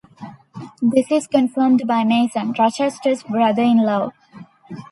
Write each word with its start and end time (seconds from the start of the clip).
This 0.81 1.11
is 1.11 1.27
confirmed 1.27 1.83
by 1.85 2.03
Mason, 2.03 2.53
Rochester's 2.57 3.21
brother-in-law. 3.21 4.11